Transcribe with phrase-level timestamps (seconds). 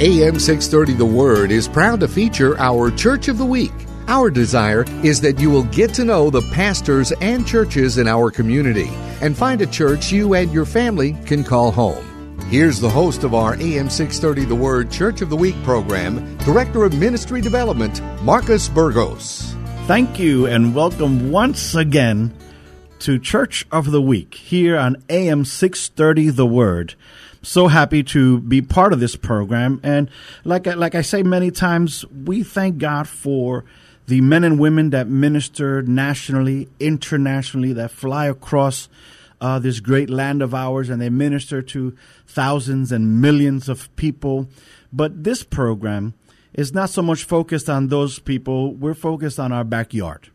[0.00, 3.72] AM 630 The Word is proud to feature our Church of the Week.
[4.06, 8.30] Our desire is that you will get to know the pastors and churches in our
[8.30, 8.90] community
[9.20, 12.38] and find a church you and your family can call home.
[12.48, 16.84] Here's the host of our AM 630 The Word Church of the Week program, Director
[16.84, 19.56] of Ministry Development, Marcus Burgos.
[19.88, 22.32] Thank you and welcome once again
[23.00, 26.94] to Church of the Week here on AM 630 The Word
[27.48, 29.80] so happy to be part of this program.
[29.82, 30.10] And
[30.44, 33.64] like like I say many times, we thank God for
[34.06, 38.88] the men and women that minister nationally, internationally, that fly across
[39.40, 44.48] uh, this great land of ours, and they minister to thousands and millions of people.
[44.92, 46.14] But this program
[46.52, 48.74] is not so much focused on those people.
[48.74, 50.28] We're focused on our backyard.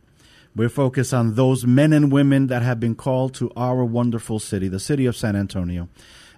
[0.56, 4.68] We're focused on those men and women that have been called to our wonderful city,
[4.68, 5.90] the city of San Antonio.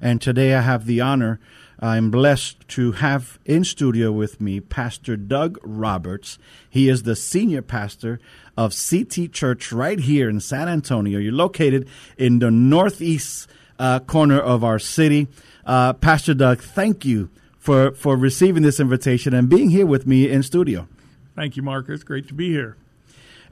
[0.01, 1.39] And today I have the honor,
[1.79, 6.39] I'm blessed to have in studio with me Pastor Doug Roberts.
[6.69, 8.19] He is the senior pastor
[8.57, 11.19] of CT Church right here in San Antonio.
[11.19, 11.87] You're located
[12.17, 15.27] in the northeast uh, corner of our city.
[15.65, 20.29] Uh, Pastor Doug, thank you for, for receiving this invitation and being here with me
[20.29, 20.87] in studio.
[21.35, 22.03] Thank you, Marcus.
[22.03, 22.77] Great to be here.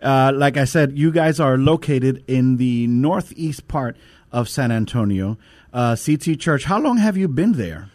[0.02, 3.98] Uh, like I said, you guys are located in the northeast part
[4.32, 5.38] of San Antonio
[5.74, 6.66] uh, CT Church.
[6.66, 7.90] How long have you been there?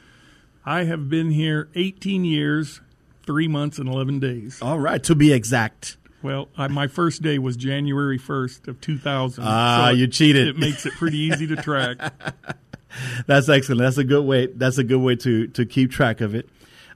[0.64, 2.80] I have been here 18 years,
[3.24, 4.60] three months, and 11 days.
[4.60, 5.96] All right, to be exact.
[6.22, 9.44] Well, I, my first day was January 1st of 2000.
[9.46, 10.48] Ah, so you cheated.
[10.48, 11.98] It makes it pretty easy to track.
[13.26, 13.80] That's excellent.
[13.80, 14.46] That's a good way.
[14.46, 16.48] That's a good way to to keep track of it.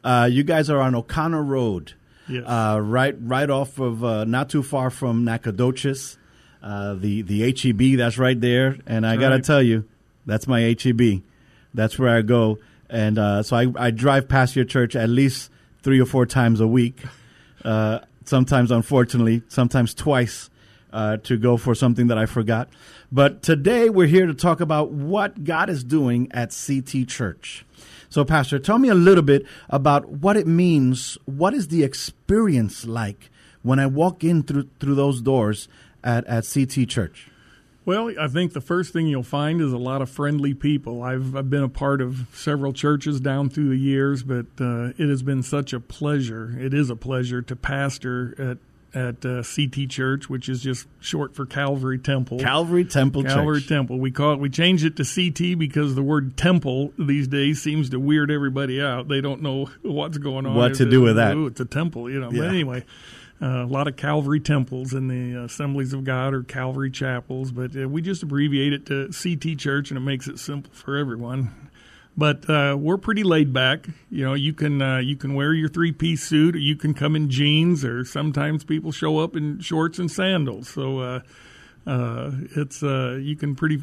[0.02, 1.92] Uh, you guys are on O'Connor Road,
[2.28, 2.44] yes.
[2.46, 6.18] uh, right right off of uh, not too far from Nacogdoches,
[6.62, 8.78] uh, the the HEB that's right there.
[8.86, 9.86] And I got to tell you,
[10.26, 11.22] that's my HEB.
[11.74, 12.58] That's where I go.
[12.88, 15.50] And uh, so I, I drive past your church at least
[15.82, 17.00] three or four times a week.
[17.64, 20.50] Uh, sometimes, unfortunately, sometimes twice
[20.92, 22.68] uh, to go for something that I forgot.
[23.10, 27.64] But today we're here to talk about what God is doing at CT Church.
[28.08, 31.16] So, Pastor, tell me a little bit about what it means.
[31.24, 33.30] What is the experience like
[33.62, 35.66] when I walk in through through those doors
[36.04, 37.31] at, at CT Church?
[37.84, 41.02] Well, I think the first thing you'll find is a lot of friendly people.
[41.02, 45.08] I've, I've been a part of several churches down through the years, but uh, it
[45.08, 46.56] has been such a pleasure.
[46.58, 48.58] It is a pleasure to pastor at
[48.94, 52.38] at uh, CT Church, which is just short for Calvary Temple.
[52.38, 53.68] Calvary Temple Calvary Church.
[53.68, 53.98] Temple.
[53.98, 54.38] We call it.
[54.38, 58.82] We changed it to CT because the word temple these days seems to weird everybody
[58.82, 59.08] out.
[59.08, 60.54] They don't know what's going on.
[60.54, 61.34] What to do with that?
[61.34, 62.30] Ooh, it's a temple, you know.
[62.30, 62.40] Yeah.
[62.40, 62.84] But anyway,
[63.42, 67.76] uh, a lot of Calvary temples in the Assemblies of God or Calvary chapels, but
[67.76, 71.50] uh, we just abbreviate it to CT Church, and it makes it simple for everyone.
[72.16, 73.86] But uh, we're pretty laid back.
[74.10, 76.94] You know, you can uh, you can wear your three piece suit, or you can
[76.94, 80.68] come in jeans, or sometimes people show up in shorts and sandals.
[80.68, 81.20] So uh,
[81.86, 83.82] uh, it's you can pretty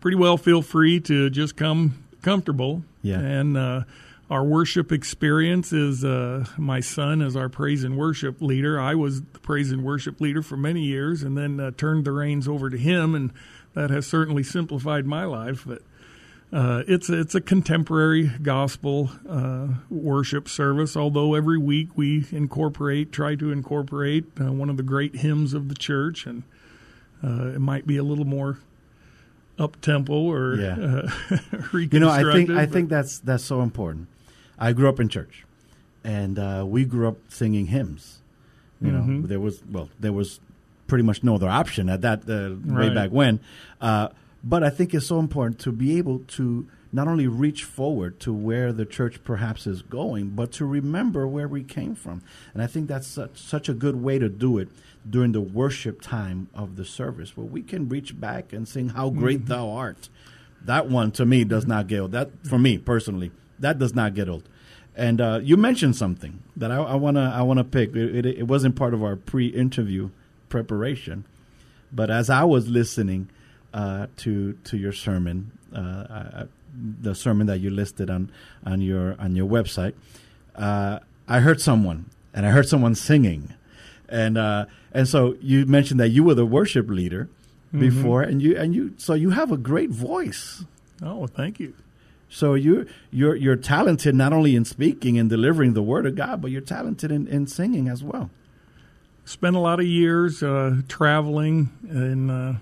[0.00, 2.82] pretty well feel free to just come comfortable.
[3.02, 3.18] Yeah.
[3.18, 3.84] And
[4.28, 8.80] our worship experience is uh, my son as our praise and worship leader.
[8.80, 12.12] I was the praise and worship leader for many years, and then uh, turned the
[12.12, 13.32] reins over to him, and
[13.74, 15.64] that has certainly simplified my life.
[15.64, 15.82] But
[16.52, 20.96] uh, it's it's a contemporary gospel uh, worship service.
[20.96, 25.68] Although every week we incorporate, try to incorporate uh, one of the great hymns of
[25.68, 26.42] the church, and
[27.22, 28.58] uh, it might be a little more
[29.56, 30.76] up tempo or yeah.
[31.72, 34.08] you know, I think I think that's that's so important.
[34.58, 35.44] I grew up in church,
[36.04, 38.18] and uh, we grew up singing hymns.
[38.80, 39.20] You mm-hmm.
[39.20, 40.40] know, there was well, there was
[40.86, 42.88] pretty much no other option at that uh, right.
[42.88, 43.40] way back when.
[43.80, 44.08] Uh,
[44.44, 48.32] but I think it's so important to be able to not only reach forward to
[48.32, 52.22] where the church perhaps is going, but to remember where we came from.
[52.54, 54.68] And I think that's such, such a good way to do it
[55.08, 59.10] during the worship time of the service, where we can reach back and sing "How
[59.10, 59.48] Great mm-hmm.
[59.48, 60.08] Thou Art."
[60.64, 62.12] That one to me does not old.
[62.12, 64.48] That for me personally that does not get old.
[64.94, 67.94] And uh, you mentioned something that I, I wanna I wanna pick.
[67.94, 70.10] It, it, it, wasn't part of our pre-interview
[70.48, 71.24] preparation,
[71.92, 73.28] but as I was listening
[73.74, 76.44] uh, to to your sermon, uh, I,
[77.00, 78.30] the sermon that you listed on
[78.64, 79.92] on your on your website,
[80.54, 83.52] uh, I heard someone, and I heard someone singing,
[84.08, 87.28] and uh, and so you mentioned that you were the worship leader
[87.74, 87.80] Mm-hmm.
[87.80, 90.64] before, and you and you so you have a great voice.
[91.02, 91.74] Oh, thank you.
[92.28, 96.42] So you you're you're talented not only in speaking and delivering the word of God,
[96.42, 98.30] but you're talented in, in singing as well.
[99.24, 102.58] Spent a lot of years uh, traveling in uh,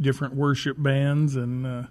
[0.00, 1.82] different worship bands, and uh,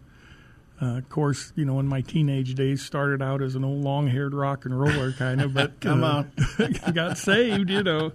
[0.82, 4.34] uh, of course, you know, in my teenage days, started out as an old long-haired
[4.34, 6.24] rock and roller kind of, but Come uh,
[6.94, 8.14] got saved, you know,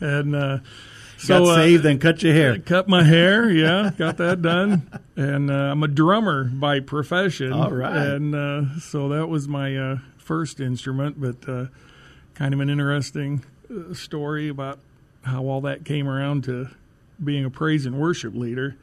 [0.00, 0.62] and
[1.24, 2.58] uh, Got so uh, saved and cut your hair.
[2.58, 3.50] cut my hair.
[3.50, 4.88] Yeah, got that done.
[5.16, 7.52] And uh, I'm a drummer by profession.
[7.52, 7.96] All right.
[7.96, 11.66] And uh, so that was my uh, first instrument, but uh,
[12.34, 14.78] kind of an interesting uh, story about
[15.22, 16.68] how all that came around to
[17.22, 18.76] being a praise and worship leader.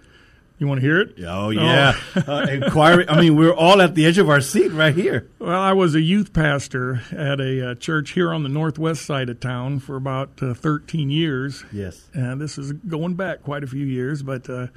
[0.57, 1.15] You want to hear it?
[1.25, 3.09] Oh yeah, uh, inquiry.
[3.09, 5.29] I mean, we're all at the edge of our seat right here.
[5.37, 9.29] Well, I was a youth pastor at a uh, church here on the northwest side
[9.29, 11.65] of town for about uh, 13 years.
[11.73, 12.09] Yes.
[12.13, 14.67] And this is going back quite a few years, but uh,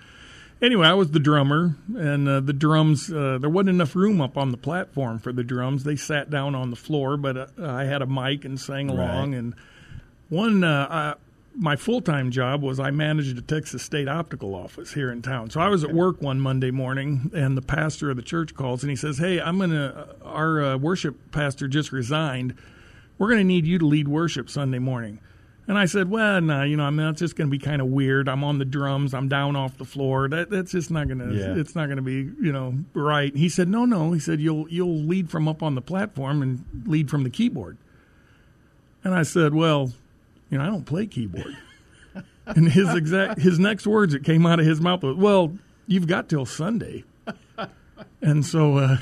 [0.61, 3.13] anyway, I was the drummer, and uh, the drums.
[3.13, 5.85] Uh, there wasn't enough room up on the platform for the drums.
[5.85, 9.31] They sat down on the floor, but uh, I had a mic and sang along.
[9.33, 9.39] Right.
[9.39, 9.55] And
[10.29, 11.15] one, uh, I,
[11.59, 15.51] my full time job was I managed the Texas State Optical office here in town.
[15.51, 18.83] So I was at work one Monday morning, and the pastor of the church calls
[18.83, 20.09] and he says, "Hey, I'm gonna.
[20.25, 22.55] Our uh, worship pastor just resigned.
[23.19, 25.19] We're gonna need you to lead worship Sunday morning."
[25.67, 27.83] And I said, "Well, no, you know, I mean, that's just going to be kind
[27.83, 28.27] of weird.
[28.27, 29.13] I'm on the drums.
[29.13, 30.27] I'm down off the floor.
[30.29, 31.35] That that's just not going to.
[31.35, 31.61] Yeah.
[31.61, 34.67] It's not going to be, you know, right." He said, "No, no." He said, "You'll
[34.71, 37.77] you'll lead from up on the platform and lead from the keyboard."
[39.05, 39.93] And I said, "Well,
[40.51, 41.57] you know, I don't play keyboard."
[42.47, 45.57] and his exact his next words that came out of his mouth was, "Well,
[45.87, 47.05] you've got till Sunday."
[48.23, 48.99] and so uh,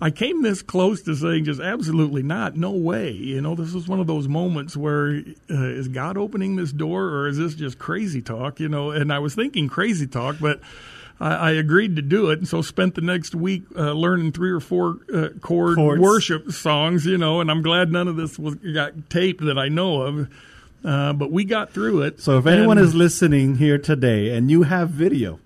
[0.00, 3.12] I came this close to saying just absolutely not, no way.
[3.12, 7.04] You know, this is one of those moments where uh, is God opening this door
[7.04, 8.60] or is this just crazy talk?
[8.60, 10.60] You know, and I was thinking crazy talk, but.
[11.20, 14.50] I, I agreed to do it, and so spent the next week uh, learning three
[14.50, 16.00] or four uh, chord Chords.
[16.00, 17.06] worship songs.
[17.06, 20.28] You know, and I'm glad none of this was got taped that I know of.
[20.84, 22.20] Uh, but we got through it.
[22.20, 25.38] So if anyone is listening here today and you have video,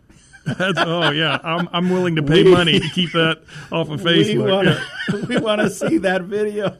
[0.47, 4.03] that's, oh yeah, I'm I'm willing to pay We- money to keep that off of
[4.05, 4.51] we Facebook.
[4.51, 5.27] want Yeah.
[5.29, 6.79] we want to see that video.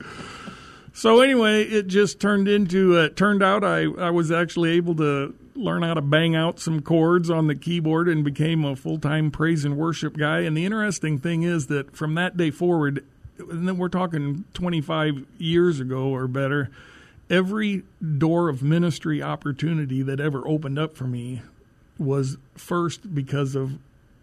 [0.95, 2.97] So anyway, it just turned into.
[2.97, 6.81] Uh, turned out I I was actually able to learn how to bang out some
[6.81, 10.41] chords on the keyboard and became a full time praise and worship guy.
[10.41, 13.05] And the interesting thing is that from that day forward,
[13.39, 16.71] and then we're talking 25 years ago or better,
[17.29, 17.83] every
[18.19, 21.43] door of ministry opportunity that ever opened up for me
[21.99, 23.79] was first because of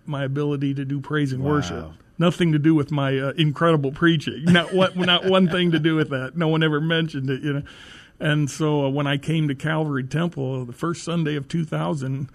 [0.06, 1.52] my ability to do praise and Wow.
[1.52, 1.92] worship.
[2.20, 4.44] Nothing to do with my uh, incredible preaching.
[4.46, 6.38] Not what, not one thing to do with that.
[6.38, 7.64] No one ever mentioned it, you know.
[8.20, 12.30] And so uh, when I came to Calvary Temple the first Sunday of 2000,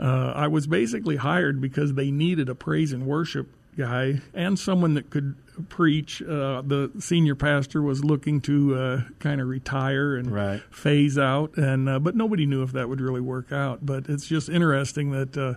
[0.00, 4.94] uh, I was basically hired because they needed a praise and worship guy and someone
[4.94, 5.36] that could
[5.68, 6.22] preach.
[6.22, 10.60] Uh, the senior pastor was looking to uh, kind of retire and Right.
[10.70, 13.84] phase out, and uh, but nobody knew if that would really work out.
[13.86, 15.36] But it's just interesting that.
[15.36, 15.54] Uh,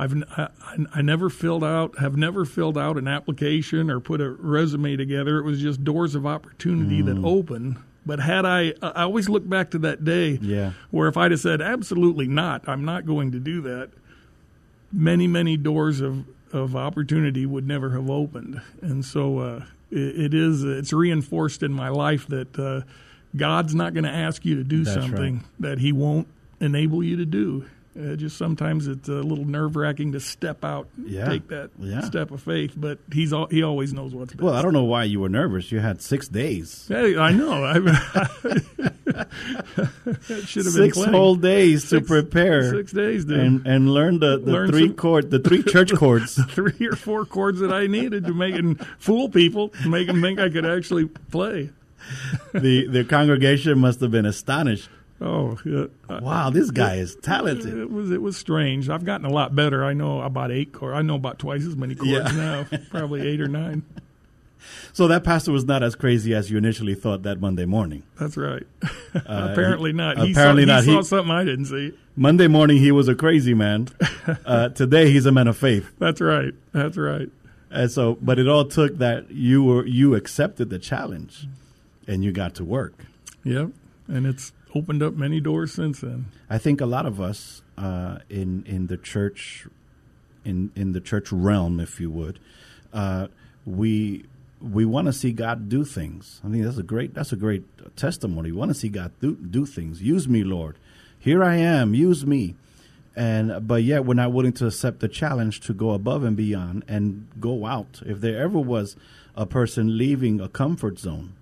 [0.00, 0.48] I've I,
[0.94, 5.38] I never filled out have never filled out an application or put a resume together.
[5.38, 7.82] It was just doors of opportunity that open.
[8.08, 10.72] But had I, I always look back to that day Yeah.
[10.90, 13.90] where if I'd have said absolutely not, I'm not going to do that.
[14.92, 20.34] Many many doors of of opportunity would never have opened, and so uh, it, it
[20.34, 22.80] is it's reinforced in my life that uh,
[23.36, 25.44] God's not going to ask you to do That's something right.
[25.60, 26.26] that He won't
[26.60, 27.66] enable you to do.
[27.98, 31.28] Uh, just sometimes it's a little nerve wracking to step out, Yeah.
[31.28, 32.02] take that Yeah.
[32.02, 32.74] step of faith.
[32.76, 34.42] But he's al- he always knows what's best.
[34.42, 35.72] Well, I don't know why you were nervous.
[35.72, 37.64] You had six days, Hey, I know.
[37.64, 37.74] I,
[40.44, 41.12] should have six plenty.
[41.12, 43.38] whole days to prepare Six days, dude.
[43.40, 46.40] and and learn the, the Learn three chord the three church chords.
[46.52, 50.38] three or four chords that I needed to make and fool people, make them think
[50.38, 51.70] I could actually play.
[52.54, 54.88] the the congregation must have been astonished.
[55.20, 55.58] Oh.
[55.66, 55.86] Uh,
[56.22, 57.76] Wow, this guy is talented.
[57.76, 58.88] it was it was strange.
[58.88, 59.84] I've gotten a lot better.
[59.84, 60.96] I know about eight chords.
[60.96, 62.30] I know about twice as many chords Yeah.
[62.32, 63.82] now, probably eight or nine.
[64.92, 68.02] So that pastor was not as crazy as you initially thought that Monday morning.
[68.18, 68.64] That's right.
[69.14, 70.18] apparently not.
[70.18, 70.84] He apparently saw, not.
[70.84, 71.92] He He- saw something I didn't see.
[72.16, 73.86] Monday morning he was a crazy man.
[74.44, 75.88] Uh, today he's a man of faith.
[76.00, 76.52] That's right.
[76.72, 77.28] That's right.
[77.70, 81.46] And so, but it all took that you were you accepted the challenge,
[82.08, 82.94] and you got to work.
[83.44, 83.70] Yep.
[84.08, 86.26] And it's opened up many doors since then.
[86.48, 89.66] I think a lot of us uh, in in the church,
[90.44, 92.38] in in the church realm, if you would,
[92.92, 93.28] uh,
[93.64, 94.24] we
[94.60, 96.40] we want to see God do things.
[96.44, 97.64] I think that's a great that's a great
[97.96, 98.50] testimony.
[98.50, 100.02] We want to see God do, do things.
[100.02, 100.76] Use me, Lord.
[101.18, 101.94] Here I am.
[101.94, 102.56] Use me.
[103.16, 106.84] And but yet we're not willing to accept the challenge to go above and beyond
[106.86, 108.00] and go out.
[108.06, 108.96] If there ever was
[109.36, 111.34] a person leaving a comfort zone,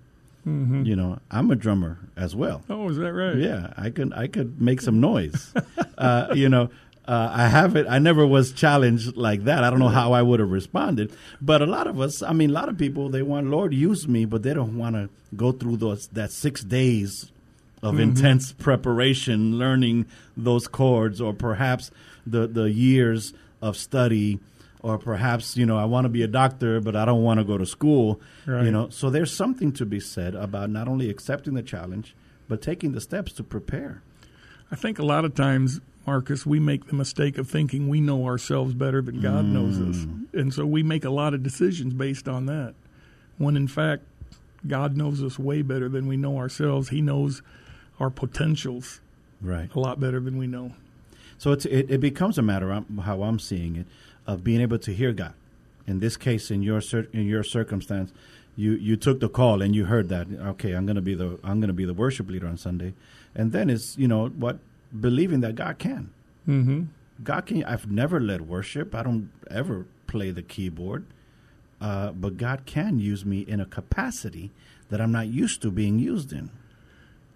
[0.47, 0.85] Mm-hmm.
[0.85, 2.63] you know, I'm a drummer as well.
[2.69, 3.35] Oh, is that right?
[3.35, 5.53] Yeah, I could I could make some noise.
[5.97, 6.69] uh, you know,
[7.05, 7.87] uh, I haven't.
[7.87, 9.65] I never was challenged like that.
[9.65, 11.11] I don't know how I would have responded.
[11.41, 14.07] But a lot of us, I mean, a lot of people, they want Lord use
[14.07, 17.29] me, but they don't want to go through those that six days
[17.83, 21.91] of intense preparation, learning those chords, or perhaps
[22.25, 24.39] the the years of study.
[24.81, 27.43] Or perhaps you know I want to be a doctor, but I don't want to
[27.43, 28.21] go to school.
[28.45, 32.15] You know, so there's something to be said about not only accepting the challenge,
[32.47, 34.01] but taking the steps to prepare.
[34.71, 38.25] I think a lot of times, Marcus, we make the mistake of thinking we know
[38.25, 39.51] ourselves better than God mm.
[39.51, 40.05] knows us.
[40.33, 42.75] And so we make a lot of decisions based on that.
[43.37, 44.03] When in fact,
[44.65, 46.89] God knows us way better than we know ourselves.
[46.89, 47.41] He knows
[47.99, 48.99] our potentials
[49.41, 49.69] Right.
[49.75, 50.73] a lot better than we know.
[51.37, 53.85] So it's, it, it becomes a matter of how I'm seeing it
[54.27, 55.33] of being able to hear God.
[55.87, 56.81] In this case, in your
[57.13, 58.11] in your circumstance,
[58.57, 60.27] you, you took the call and you heard that.
[60.29, 62.93] Okay, I'm going to be the I'm to be the worship leader on Sunday,
[63.33, 64.59] and then it's you know what
[64.99, 66.09] believing that God can.
[66.47, 66.83] Mm-hmm.
[67.23, 67.63] God can.
[67.63, 68.93] I've never led worship.
[68.93, 71.05] I don't ever play the keyboard,
[71.79, 74.51] uh, but God can use me in a capacity
[74.89, 76.49] that I'm not used to being used in.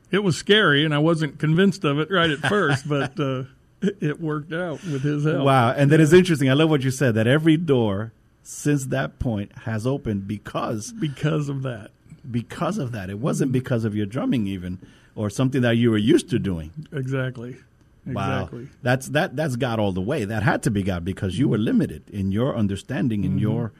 [0.10, 3.43] It was scary, and I wasn't convinced of it right at first, but uh,
[4.01, 5.45] it worked out with His help.
[5.45, 5.71] Wow.
[5.71, 6.50] And that is interesting.
[6.50, 11.50] I love what you said that every door since that point has opened because Because
[11.50, 11.91] of that.
[12.29, 13.09] because of that.
[13.09, 14.79] It wasn't because of your drumming even
[15.15, 16.71] or something that you were used to doing.
[16.91, 17.57] Exactly.
[18.05, 18.43] Wow.
[18.43, 18.69] Exactly.
[18.81, 20.25] That's that that's God all the way.
[20.25, 23.39] That had to be God because you were limited in your understanding in mm-hmm.
[23.39, 23.73] your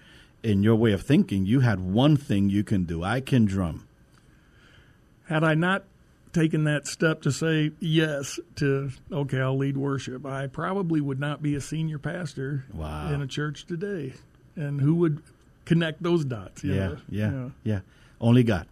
[0.44, 1.46] in your way of thinking.
[1.46, 3.04] You had one thing you can do.
[3.04, 3.88] I can drum.
[5.26, 5.86] Had I not
[6.34, 11.42] taken that step to say yes to okay, I'll lead worship, I probably would not
[11.42, 13.14] be a senior pastor Wow.
[13.14, 14.14] in a church today.
[14.56, 15.22] And who would
[15.66, 16.64] connect those dots?
[16.64, 16.98] Yeah, know?
[17.10, 17.80] yeah, yeah.
[18.20, 18.68] Only God.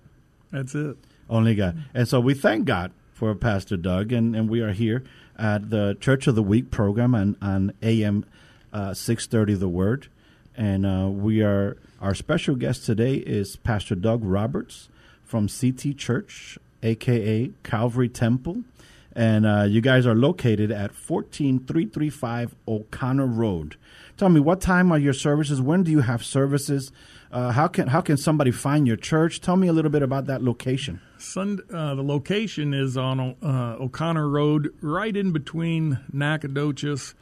[0.51, 0.97] That's it.
[1.29, 1.83] Only God.
[1.93, 5.03] And so we thank God for Pastor Doug, and, and we are here
[5.37, 8.25] at the Church of the Week program on, on AM
[8.73, 10.07] uh, 630 The Word.
[10.55, 14.89] And uh, we are, our special guest today is Pastor Doug Roberts
[15.23, 18.63] from CT Church, aka Calvary Temple.
[19.13, 23.75] And uh, you guys are located at 14335 O'Connor Road.
[24.17, 25.61] Tell me, what time are your services?
[25.61, 26.91] When do you have services?
[27.31, 29.39] Uh, how can how can somebody find your church?
[29.39, 30.99] Tell me a little bit about that location.
[31.17, 37.13] Sund- uh, the location is on uh, O'Connor Road, right in between Nacogdoches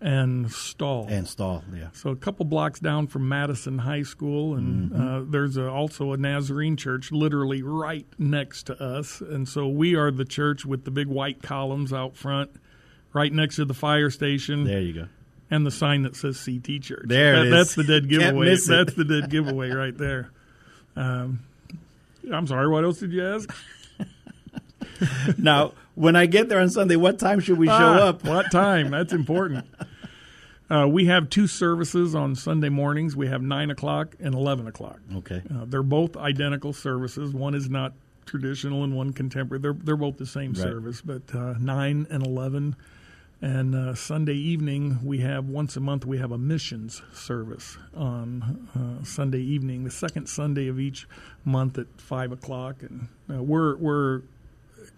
[0.00, 1.06] and Stahl.
[1.08, 1.88] And Stahl, yeah.
[1.92, 5.08] So a couple blocks down from Madison High School, and Mm-hmm.
[5.08, 9.20] uh, there's a, also a Nazarene church literally right next to us.
[9.20, 12.50] And so we are the church with the big white columns out front,
[13.12, 15.06] right next to the fire station, There you go.
[15.50, 17.04] and the sign that says CT Church.
[17.06, 17.50] There it That- is.
[17.52, 18.56] That's the dead giveaway.
[18.56, 20.30] That's the dead giveaway right there.
[20.94, 21.40] Um,
[22.32, 22.68] I'm sorry.
[22.68, 23.52] What else did you ask?
[25.36, 28.24] Now, when I get there on Sunday, what time should we show Ah, up?
[28.24, 28.90] What time?
[28.90, 29.64] That's important.
[30.70, 33.16] Uh, we have two services on Sunday mornings.
[33.16, 35.00] We have nine o'clock and eleven o'clock.
[35.16, 35.42] Okay.
[35.50, 37.32] Uh, they're both identical services.
[37.32, 37.94] One is not
[38.26, 39.60] traditional and one contemporary.
[39.62, 40.58] They're they're both the same Right.
[40.62, 42.76] service, but uh, nine and eleven.
[43.40, 48.68] And uh, Sunday evening, we have once a month we have a missions service on
[48.74, 51.06] uh, Sunday evening, the second Sunday of each
[51.44, 52.82] month at five o'clock.
[52.82, 54.22] And uh, we're we're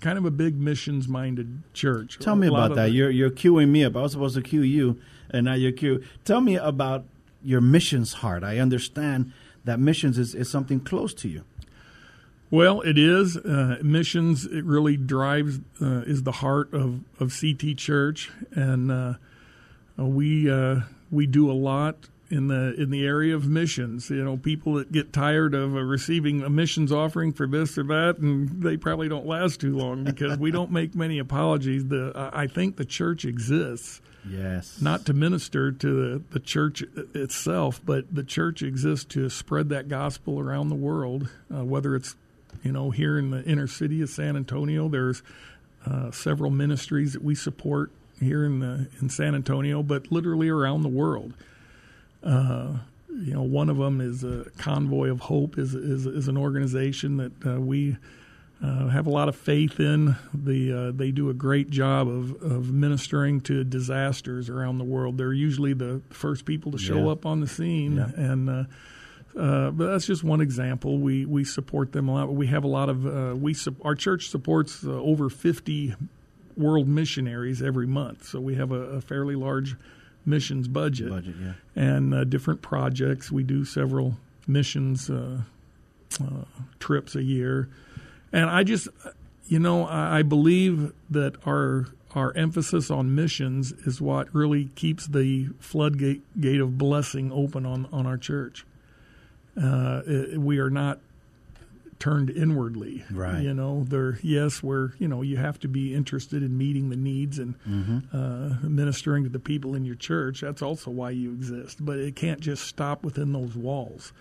[0.01, 2.19] kind of a big missions minded church.
[2.19, 2.93] Tell me about that.
[2.93, 3.97] You're you're queuing me up.
[3.97, 6.03] I was supposed to cue you, and now you're cue.
[6.25, 7.05] Tell me about
[7.43, 8.43] your missions heart.
[8.43, 9.33] I understand
[9.65, 11.45] that missions is, is something close to you.
[12.51, 14.45] Well, it is uh, missions.
[14.45, 19.15] It really drives uh, is the heart of, of CT Church, and uh,
[19.97, 20.81] we uh,
[21.11, 24.09] we do a lot in the in the area of missions.
[24.11, 27.83] You know, people that get tired of uh, receiving a missions offering for this or
[27.85, 31.87] that, and they probably don't last too long because we don't make many apologies.
[31.89, 34.81] The I I think the church exists Yes.
[34.83, 36.83] not to minister to the, the church
[37.15, 42.17] itself, but the church exists to spread that gospel around the world, uh, whether it's
[42.63, 44.89] you know here in the inner city of San Antonio.
[44.89, 45.23] There's
[45.87, 50.83] uh, several ministries that we support here in the in San Antonio, but literally around
[50.83, 51.33] the world.
[52.23, 56.37] Uh, you know, one of them is a Convoy of Hope is is, is an
[56.37, 57.97] organization that uh, we
[58.63, 60.17] uh, have a lot of faith in.
[60.33, 65.19] The uh, they do a great job of, of ministering to disasters around the world.
[65.19, 67.13] They're usually the first people to show Yeah.
[67.13, 68.11] up on the scene, Yeah.
[68.17, 68.65] and uh,
[69.39, 70.99] uh, but that's just one example.
[70.99, 72.33] We we support them a lot.
[72.35, 75.95] We have a lot of uh, we our church supports uh, over fifty
[76.57, 79.77] world missionaries every month, so we have a, a fairly large
[80.25, 81.11] missions budget.
[81.11, 81.53] Budget, yeah.
[81.75, 83.31] And uh, different projects.
[83.31, 85.43] We do several missions uh,
[86.21, 86.45] uh,
[86.79, 87.69] trips a year,
[88.33, 88.89] and I just,
[89.47, 95.07] you know, I, I believe that our our emphasis on missions is what really keeps
[95.07, 98.67] the floodgate gate of blessing open on on our church.
[99.61, 100.03] Uh,
[100.37, 101.01] we are not
[102.01, 103.05] turned inwardly.
[103.11, 103.43] Right.
[103.43, 104.19] You know, there.
[104.23, 104.93] Yes, we're.
[104.99, 107.99] You know, you have to be interested in meeting the needs and Mm-hmm.
[108.17, 110.41] uh, ministering to the people in your church.
[110.41, 111.85] That's also why you exist.
[111.85, 114.13] But it can't just stop within those walls.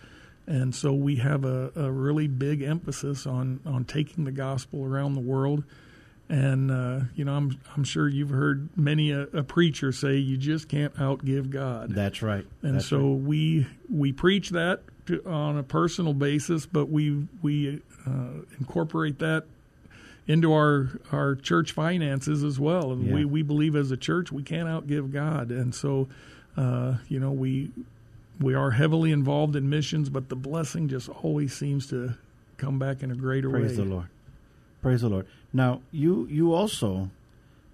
[0.45, 5.13] And so we have a, a really big emphasis on on taking the gospel around
[5.15, 5.63] the world.
[6.27, 10.38] And uh, you know, I'm I'm sure you've heard many a, a preacher say you
[10.38, 11.93] just can't outgive God.
[11.93, 12.45] That's right.
[12.62, 13.21] And That's so right.
[13.21, 14.81] we we preach that
[15.25, 19.46] on a personal basis, but we we uh, incorporate that
[20.28, 22.92] into our our church finances as well.
[22.92, 23.13] And Yeah.
[23.16, 26.08] we we believe as a church we can't outgive God, and so
[26.58, 27.72] uh, you know we
[28.39, 32.16] we are heavily involved in missions, but the blessing just always seems to
[32.58, 33.68] come back in a greater Praise way.
[33.68, 34.08] Praise the Lord.
[34.82, 35.25] Praise the Lord.
[35.51, 37.10] Now, you you also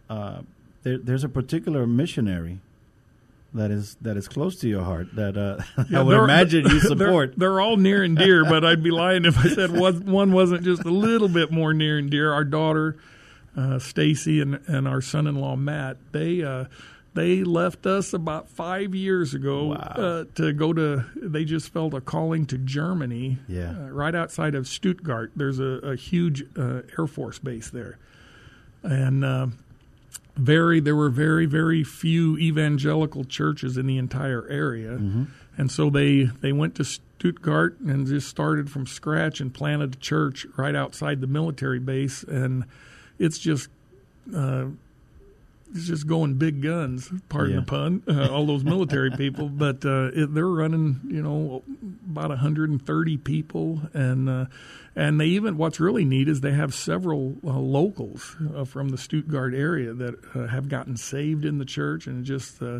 [0.10, 0.42] uh,
[0.84, 2.60] there, there's a particular missionary
[3.55, 5.57] that is that is close to your heart that uh,
[5.89, 7.33] Yeah, I would imagine you they're- support.
[7.38, 10.63] They're, all near and dear, but I'd be lying if I said was, one wasn't
[10.63, 12.31] just a little bit more near and dear.
[12.33, 12.97] Our daughter,
[13.57, 16.65] uh, Stacy, and and our son-in-law Matt, they uh,
[17.13, 19.75] they left us about five years ago Wow.
[19.77, 21.05] uh, to go to.
[21.15, 23.38] They just felt a calling to Germany.
[23.47, 23.69] Yeah.
[23.71, 25.31] uh, right outside of Stuttgart.
[25.35, 27.97] There's a, a huge uh, Air Force base there,
[28.83, 29.24] and.
[30.36, 34.92] Very there were very very few evangelical churches in the entire area.
[35.58, 39.98] And so they they went to Stuttgart and just started from scratch and planted a
[39.98, 42.24] church right outside the military base.
[42.24, 42.65] And
[43.18, 43.70] it's just
[44.36, 44.65] uh,
[45.73, 47.60] it's just going big guns pardon Yeah.
[47.62, 51.63] the pun uh, all those military people but uh, it, they're running you know
[52.10, 54.45] about 130 people and uh,
[54.95, 58.97] and they even what's really neat is they have several uh, locals uh, from the
[58.97, 62.80] Stuttgart area that uh, have gotten saved in the church and just uh,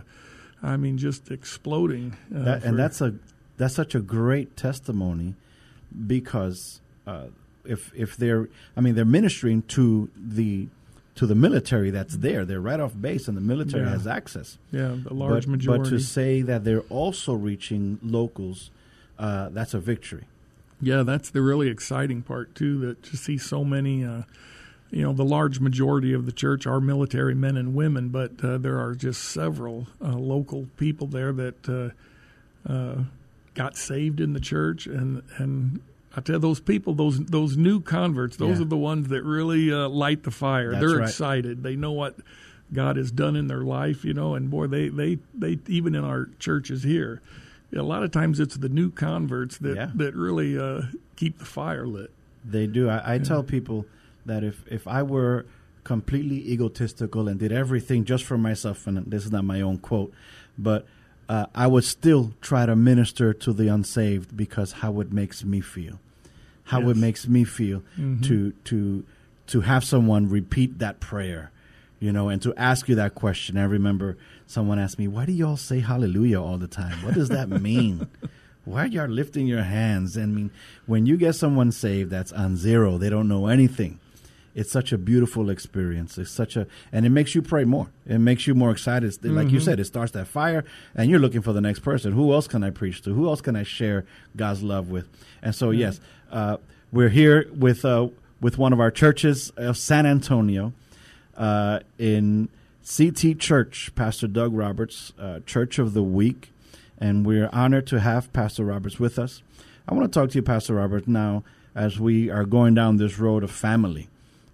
[0.64, 3.16] I mean just exploding uh, That, for- and that's a
[3.58, 5.34] that's such a great testimony
[6.08, 7.26] because uh,
[7.64, 10.68] if if they're I mean they're ministering to the
[11.16, 13.92] to the military that's there they're right off base and the military Yeah.
[13.92, 18.70] has access yeah the large but, majority but to say that they're also reaching locals
[19.18, 20.26] uh, that's a victory
[20.82, 22.80] Yeah, that's the really exciting part too.
[22.80, 24.24] That to see so many, uh,
[24.92, 28.58] you know, the large majority of the church are military men and women, but uh,
[28.58, 31.94] there are just several uh, local people there that
[32.68, 33.04] uh, uh,
[33.54, 35.80] got saved in the church, and and
[36.16, 38.66] I tell those people, those those new converts, those Yeah.
[38.66, 40.72] are the ones that really uh, light the fire.
[40.72, 41.10] That's They're right.
[41.10, 41.64] excited.
[41.64, 42.16] They know what
[42.74, 46.04] God has done in their life, you know, and boy, they they they even in
[46.04, 47.22] our churches here.
[47.76, 49.90] A lot of times, it's the new converts that Yeah.
[49.96, 50.84] that really uh,
[51.18, 52.10] keep the fire lit.
[52.46, 52.88] They do.
[52.90, 53.86] I, I tell people
[54.26, 55.46] that if if I were
[55.84, 60.14] completely egotistical and did everything just for myself, and this is not my own quote,
[60.58, 60.88] but
[61.28, 65.60] uh, I would still try to minister to the unsaved because how it makes me
[65.60, 66.00] feel,
[66.66, 68.24] how it makes me feel Mhm.
[68.24, 69.04] to to
[69.48, 71.52] to have someone repeat that prayer,
[72.00, 73.58] you know, and to ask you that question.
[73.58, 77.04] I remember someone asked me, "Why do y'all say Hallelujah all the time?
[77.04, 78.08] What does that mean?"
[78.66, 80.18] Why are y'all lifting your hands?
[80.18, 80.50] I mean,
[80.88, 84.00] when you get someone saved that's on zero, they don't know anything.
[84.56, 86.18] It's such a beautiful experience.
[86.18, 87.90] It's such a, and it makes you pray more.
[88.08, 89.08] It makes you more excited.
[89.14, 89.64] It's- Like you Mhm.
[89.64, 90.64] said, it starts that fire,
[90.96, 92.14] and you're looking for the next person.
[92.14, 93.14] Who else can I preach to?
[93.14, 95.10] Who else can I share God's love with?
[95.44, 96.00] And so, yes,
[96.36, 96.58] uh,
[96.92, 98.10] we're here with uh,
[98.42, 100.74] with one of our churches of San Antonio
[101.38, 102.50] uh, in
[102.86, 106.52] CT Church, Pastor Doug Roberts, uh, Church of the Week,
[107.00, 109.42] and we're honored to have Pastor Roberts with us.
[109.88, 113.18] I want to talk to you, Pastor Roberts, now as we are going down this
[113.18, 114.10] road of family.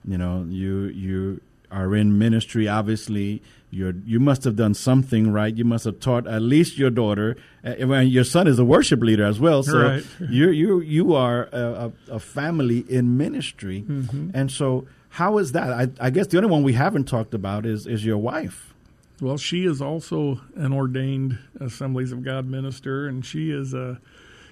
[0.05, 1.41] You know, you you
[1.71, 2.67] are in ministry.
[2.67, 3.41] Obviously,
[3.71, 5.55] you you must have done something right.
[5.55, 7.37] You must have taught at least your daughter.
[7.65, 9.63] Uh, your son is a worship leader as well.
[9.63, 10.03] So Right.
[10.29, 14.31] you you you are a, a, a family in ministry, Mm-hmm.
[14.33, 15.71] and so how is that?
[15.71, 18.73] I, I guess the only one we haven't talked about is is your wife.
[19.21, 23.97] Well, she is also an ordained Assemblies of God minister, and she is uh,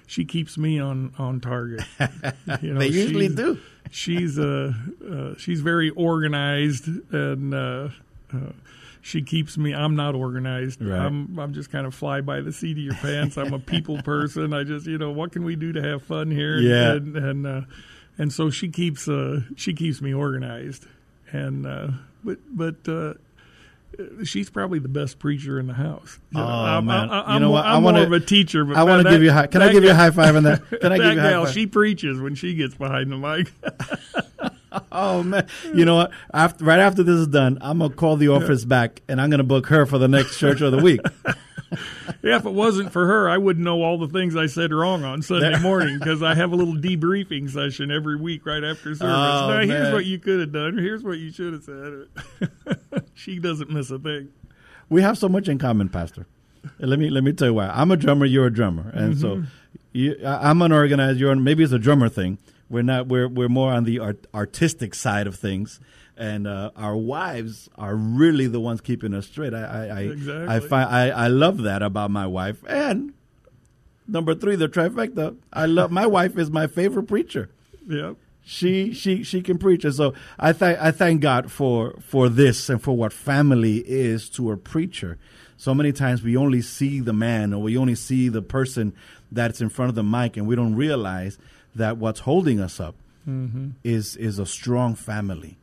[0.06, 1.82] she keeps me on on target.
[2.62, 3.58] You know, they usually she's- do.
[3.92, 4.72] She's uh,
[5.10, 7.88] uh, she's very organized, and uh,
[8.32, 8.38] uh,
[9.02, 9.72] she keeps me.
[9.74, 10.82] I'm not organized.
[10.82, 10.98] Right.
[10.98, 13.36] I'm I'm just kind of fly by the seat of your pants.
[13.38, 14.52] I'm a people person.
[14.52, 16.58] I just you know what can we do to have fun here?
[16.58, 16.92] Yeah.
[16.92, 17.60] and and, uh,
[18.18, 20.86] and so she keeps uh, she keeps me organized,
[21.32, 21.88] and uh,
[22.24, 22.76] but but.
[22.88, 23.14] Uh,
[24.24, 26.20] She's probably the best preacher in the house.
[26.34, 27.10] Oh, I'm, man.
[27.10, 27.66] I, You am know what?
[27.66, 29.46] I I'm wanna- more of a teacher, but I want to give you high.
[29.48, 30.62] Can I give you a high five on that?
[30.80, 31.54] Can I that give you a high gal, five?
[31.54, 33.52] she preaches when she gets behind the mic.
[34.92, 35.46] Oh man!
[35.74, 36.12] You know what?
[36.32, 39.42] After, right after this is done, I'm gonna call the office back, and I'm gonna
[39.42, 41.00] book her for the next church of the week.
[42.22, 45.04] yeah, if it wasn't for her, I wouldn't know all the things I said wrong
[45.04, 49.02] on Sunday morning because I have a little debriefing session every week right after service.
[49.02, 50.78] Oh, now, here's what you could have done.
[50.78, 53.08] Here's what you should have said.
[53.14, 54.28] she doesn't miss a thing.
[54.88, 56.26] We have so much in common, Pastor.
[56.78, 57.68] Let me let me tell you why.
[57.68, 58.26] I'm a drummer.
[58.26, 59.44] You're a drummer, and so mm-hmm.
[59.92, 61.18] You, I- I'm unorganized.
[61.18, 62.38] You're on, maybe it's a drummer thing.
[62.68, 63.08] We're not.
[63.08, 65.80] We're we're more on the art, artistic side of things,
[66.16, 69.52] and uh, our wives are really the ones keeping us straight.
[69.52, 70.46] I I I, Exactly.
[70.56, 72.62] I find I, I love that about my wife.
[72.68, 73.12] And
[74.06, 75.36] number three, the trifecta.
[75.52, 77.50] I love my wife is my favorite preacher.
[77.88, 78.16] Yep.
[78.44, 82.68] she she she can preach and so i thank i thank god for for this
[82.70, 85.18] and for what family is to a preacher
[85.66, 88.92] so many times we only see the man or we only see the person
[89.30, 91.38] that's in front of the mic and we don't realize
[91.74, 92.94] that what's holding us up
[93.84, 95.54] is is a strong family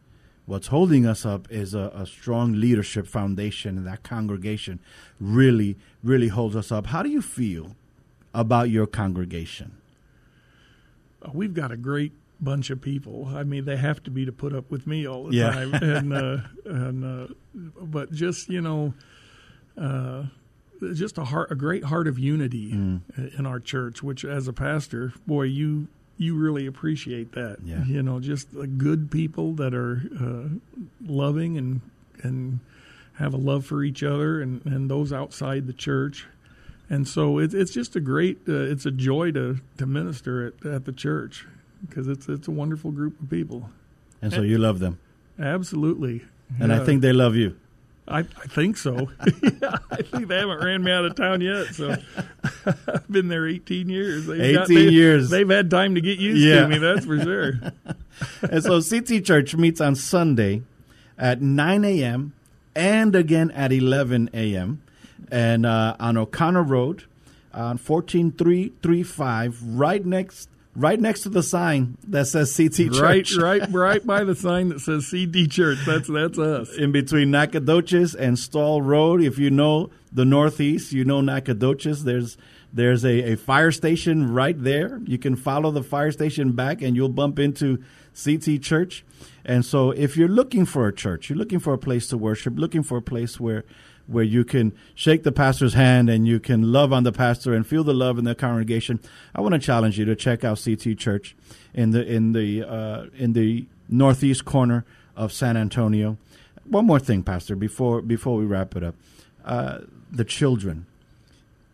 [0.46, 4.80] what's holding us up is a, a strong leadership foundation and that congregation
[5.20, 7.76] really really holds us up how do you feel
[8.34, 9.70] about your congregation
[11.22, 13.18] Uh, We've got a great bunch of people.
[13.36, 15.52] I mean, they have to be to put up with me all the Yeah.
[15.52, 15.74] time.
[15.74, 17.28] And uh, and uh,
[17.96, 18.94] but just you know,
[19.78, 20.24] uh,
[20.94, 23.02] just a heart, a great heart of unity Mm.
[23.40, 24.04] in our church.
[24.04, 25.88] Which, as a pastor, boy, you
[26.18, 27.58] you really appreciate that.
[27.64, 27.84] Yeah.
[27.86, 30.50] You know, just uh, good people that are uh,
[31.06, 31.82] loving and
[32.24, 32.60] and
[33.16, 36.28] have a love for each other, and and those outside the church.
[36.90, 40.66] And so it's it's just a great uh, it's a joy to to minister at,
[40.66, 41.46] at the church
[41.88, 43.70] because it's it's a wonderful group of people.
[44.22, 44.98] and so you love them
[45.38, 46.24] Absolutely.
[46.60, 47.56] and i think they love you
[48.08, 49.10] I, I think so.
[49.62, 51.68] yeah, I think they haven't ran me out of town yet.
[51.76, 51.96] So
[52.66, 54.26] I've been there 18 years.
[54.28, 55.30] They've 18 they- years.
[55.30, 56.62] They've had time to get used Yeah.
[56.62, 56.78] to me.
[56.78, 57.54] That's for sure.
[58.50, 60.62] and so CT Church meets on Sunday
[61.18, 62.34] at 9 a.m.
[62.76, 64.82] and again at 11 a.m.
[65.32, 67.04] and uh, on O'Connor Road
[67.54, 73.00] on 14335 right next right next to the sign that says CT Church.
[73.00, 75.80] right, right, right by the sign that says CT Church.
[75.86, 76.78] That's that's us.
[76.78, 82.04] In between Nacogdoches and Stahl Road, if you know the Northeast, you know Nacogdoches.
[82.04, 82.38] There's
[82.72, 85.02] there's a, a fire station right there.
[85.06, 87.84] You can follow the fire station back, and you'll bump into
[88.24, 89.04] CT Church.
[89.44, 92.54] And so, if you're looking for a church, you're looking for a place to worship,
[92.58, 93.64] looking for a place where
[94.08, 97.68] where you can shake the pastor's hand and you can love on the pastor and
[97.68, 99.00] feel the love in the congregation.
[99.36, 101.36] I want to challenge you to check out CT Church
[101.74, 106.18] in the in the uh, in the northeast corner of San Antonio.
[106.64, 108.96] One more thing, Pastor, before before we wrap it up,
[109.46, 109.80] uh,
[110.12, 110.86] the children.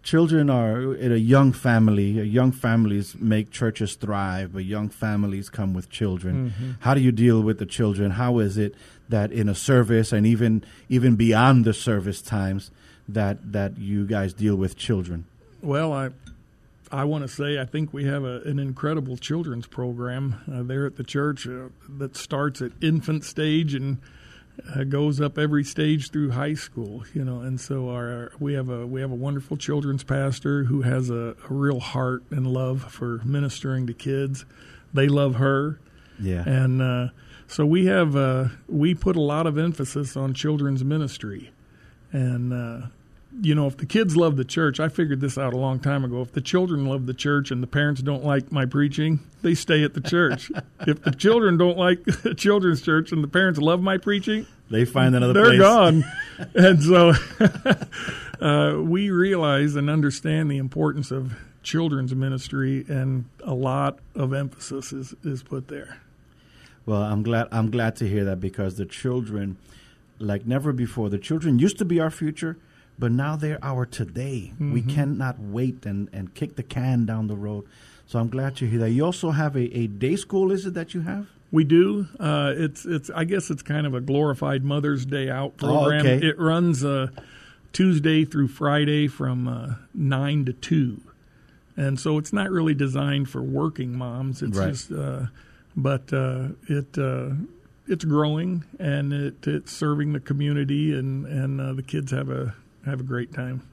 [0.03, 2.11] Children are in a young family.
[2.11, 6.77] Young families make churches thrive, but young families come with children.
[6.81, 8.11] How do you deal with the children?
[8.11, 8.75] How is it
[9.07, 12.69] that in a service and even even beyond the service times
[13.07, 15.25] that that you guys deal with children?
[15.61, 16.09] Well, I
[16.91, 20.85] I want to say I think we have a, an incredible children's program uh, there
[20.85, 23.97] at the church uh, that starts at infant stage and
[24.75, 27.03] uh, goes up every stage through high school.
[27.13, 30.81] You know, and so our we have a we have a wonderful children's pastor who
[30.81, 34.45] has a, a real heart and love for ministering to kids.
[34.93, 35.79] They love her.
[36.19, 36.47] Yeah.
[36.47, 37.07] And uh,
[37.47, 41.51] so we have uh, we put a lot of emphasis on children's ministry,
[42.11, 42.87] and uh,
[43.41, 46.03] you know if the kids love the church, I figured this out a long time
[46.03, 46.21] ago.
[46.21, 49.83] If the children love the church and the parents don't like my preaching, they stay
[49.83, 50.51] at the church.
[50.81, 54.85] if the children don't like the children's church and the parents love my preaching, they
[54.85, 55.59] find another they're place.
[55.59, 56.05] gone.
[56.55, 57.13] and so
[58.41, 64.91] uh, we realize and understand the importance of children's ministry, and a lot of emphasis
[64.91, 65.97] is, is put there.
[66.85, 69.57] Well, I'm glad I'm glad to hear that because the children,
[70.19, 72.57] like never before, the children used to be our future,
[72.99, 74.53] but now they're our today.
[74.59, 77.65] We cannot wait and, and kick the can down the road.
[78.07, 78.91] So I'm glad to hear that.
[78.91, 81.27] You also have a, a day school, is it that you have?
[81.51, 82.07] We do.
[82.19, 83.09] Uh, it's it's.
[83.11, 86.05] I guess it's kind of a glorified Mother's Day out Oh, program.
[86.05, 86.27] okay.
[86.27, 87.07] It runs uh,
[87.71, 91.01] Tuesday through Friday from uh, nine to two,
[91.77, 94.41] and so it's not really designed for working moms.
[94.41, 94.69] It's Right.
[94.69, 95.27] just, uh,
[95.75, 97.29] but uh, it uh,
[97.87, 102.55] it's growing and it, it's serving the community, and and uh, the kids have a
[102.85, 103.67] have a great time.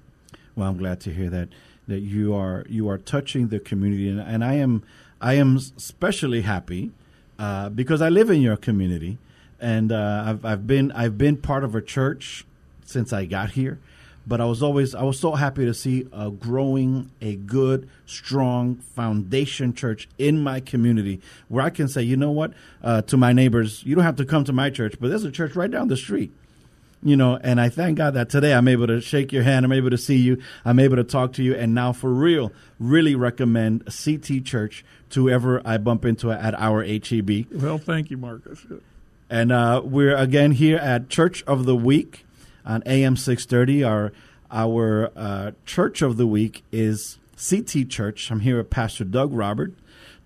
[0.56, 1.48] Well, I'm glad to hear that
[1.88, 4.82] that you are you are touching the community, and, and I am
[5.20, 6.92] I am especially happy
[7.38, 9.18] uh, because I live in your community,
[9.60, 12.44] and uh, I've I've been I've been part of a church
[12.84, 13.78] since I got here,
[14.26, 18.76] but I was always I was so happy to see a growing, a good, strong
[18.76, 23.32] foundation church in my community where I can say, you know what, uh, to my
[23.32, 25.88] neighbors, you don't have to come to my church, but there's a church right down
[25.88, 26.32] the street
[27.02, 29.72] you know, and I thank God that today I'm able to shake your hand, I'm
[29.72, 33.14] able to see you, I'm able to talk to you, and now for real, really
[33.14, 37.46] recommend CT Church to whoever I bump into at our HEB.
[37.52, 38.66] Well, thank you, Marcus.
[39.28, 42.24] And uh, we're again here at Church of the Week
[42.64, 43.84] on AM 630.
[43.84, 44.12] Our
[44.50, 48.30] our uh, Church of the Week is CT Church.
[48.30, 49.72] I'm here with Pastor Doug Robert,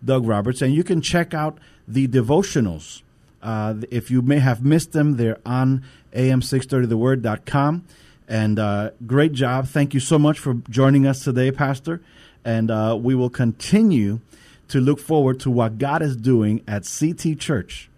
[0.05, 3.03] Doug Roberts, and you can check out the devotionals.
[3.45, 7.85] Uh, if you may have missed them, they're on am630theword.com.
[8.27, 9.69] And uh, great job.
[9.69, 12.01] Thank you so much for joining us today, Pastor.
[12.45, 14.21] And uh, we will continue
[14.69, 17.91] to look forward to what God is doing at CT Church.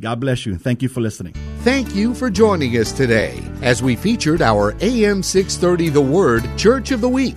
[0.00, 0.56] God bless you.
[0.56, 1.34] Thank you for listening.
[1.60, 6.92] Thank you for joining us today as we featured our AM 630 The Word Church
[6.92, 7.36] of the Week.